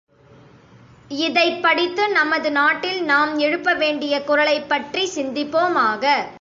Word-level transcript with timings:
இதைப் 1.07 1.61
படித்து 1.61 2.09
நமது 2.09 2.51
நாட்டில் 2.51 3.03
நாம் 3.03 3.39
எழுப்பவேண்டிய 3.39 4.23
குரலைப்பற்றி 4.23 5.09
சிந்திப்போமாக. 5.15 6.23